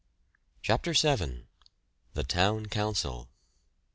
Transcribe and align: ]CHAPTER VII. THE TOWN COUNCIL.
]CHAPTER 0.63 0.93
VII. 0.93 1.45
THE 2.15 2.23
TOWN 2.23 2.65
COUNCIL. 2.69 3.29